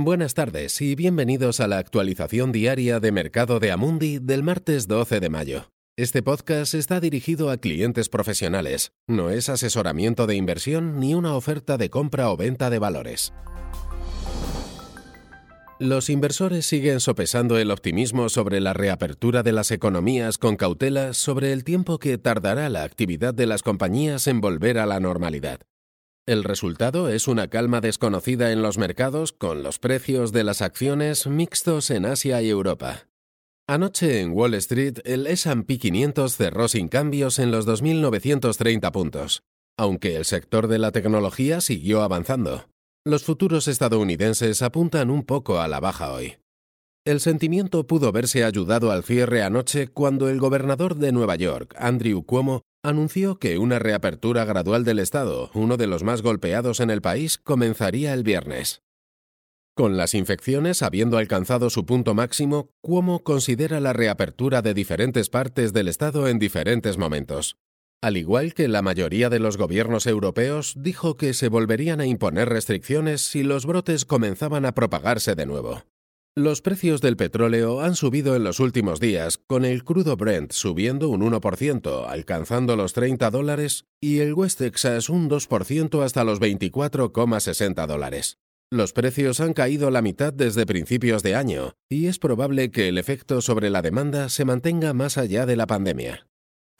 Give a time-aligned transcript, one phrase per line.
[0.00, 5.18] Buenas tardes y bienvenidos a la actualización diaria de Mercado de Amundi del martes 12
[5.18, 5.72] de mayo.
[5.96, 11.76] Este podcast está dirigido a clientes profesionales, no es asesoramiento de inversión ni una oferta
[11.78, 13.32] de compra o venta de valores.
[15.80, 21.52] Los inversores siguen sopesando el optimismo sobre la reapertura de las economías con cautela sobre
[21.52, 25.58] el tiempo que tardará la actividad de las compañías en volver a la normalidad.
[26.28, 31.26] El resultado es una calma desconocida en los mercados con los precios de las acciones
[31.26, 33.08] mixtos en Asia y Europa.
[33.66, 39.42] Anoche en Wall Street el SP 500 cerró sin cambios en los 2.930 puntos,
[39.78, 42.66] aunque el sector de la tecnología siguió avanzando.
[43.06, 46.36] Los futuros estadounidenses apuntan un poco a la baja hoy.
[47.06, 52.22] El sentimiento pudo verse ayudado al cierre anoche cuando el gobernador de Nueva York, Andrew
[52.22, 57.02] Cuomo, anunció que una reapertura gradual del Estado, uno de los más golpeados en el
[57.02, 58.82] país, comenzaría el viernes.
[59.74, 65.72] Con las infecciones habiendo alcanzado su punto máximo, Cuomo considera la reapertura de diferentes partes
[65.72, 67.56] del Estado en diferentes momentos.
[68.00, 72.48] Al igual que la mayoría de los gobiernos europeos, dijo que se volverían a imponer
[72.48, 75.82] restricciones si los brotes comenzaban a propagarse de nuevo.
[76.38, 81.08] Los precios del petróleo han subido en los últimos días, con el crudo Brent subiendo
[81.08, 87.88] un 1%, alcanzando los 30 dólares, y el West Texas un 2% hasta los 24,60
[87.88, 88.38] dólares.
[88.70, 92.98] Los precios han caído la mitad desde principios de año, y es probable que el
[92.98, 96.28] efecto sobre la demanda se mantenga más allá de la pandemia.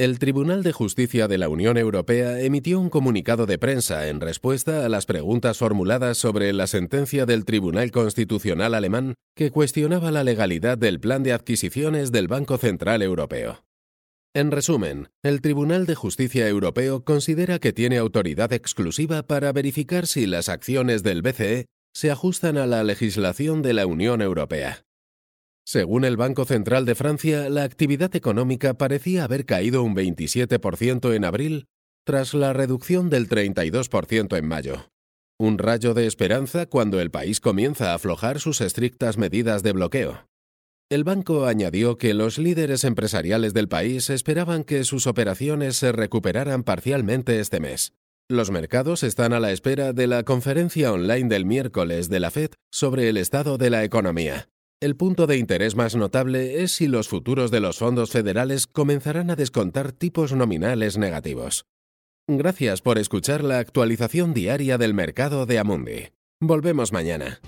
[0.00, 4.86] El Tribunal de Justicia de la Unión Europea emitió un comunicado de prensa en respuesta
[4.86, 10.78] a las preguntas formuladas sobre la sentencia del Tribunal Constitucional alemán que cuestionaba la legalidad
[10.78, 13.64] del plan de adquisiciones del Banco Central Europeo.
[14.34, 20.26] En resumen, el Tribunal de Justicia Europeo considera que tiene autoridad exclusiva para verificar si
[20.26, 24.84] las acciones del BCE se ajustan a la legislación de la Unión Europea.
[25.70, 31.26] Según el Banco Central de Francia, la actividad económica parecía haber caído un 27% en
[31.26, 31.66] abril
[32.06, 34.88] tras la reducción del 32% en mayo.
[35.38, 40.26] Un rayo de esperanza cuando el país comienza a aflojar sus estrictas medidas de bloqueo.
[40.88, 46.62] El banco añadió que los líderes empresariales del país esperaban que sus operaciones se recuperaran
[46.62, 47.92] parcialmente este mes.
[48.26, 52.52] Los mercados están a la espera de la conferencia online del miércoles de la Fed
[52.72, 54.48] sobre el estado de la economía.
[54.80, 59.28] El punto de interés más notable es si los futuros de los fondos federales comenzarán
[59.28, 61.66] a descontar tipos nominales negativos.
[62.28, 66.10] Gracias por escuchar la actualización diaria del mercado de Amundi.
[66.40, 67.40] Volvemos mañana.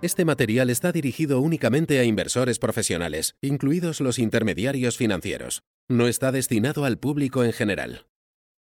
[0.00, 5.62] Este material está dirigido únicamente a inversores profesionales, incluidos los intermediarios financieros.
[5.90, 8.06] No está destinado al público en general.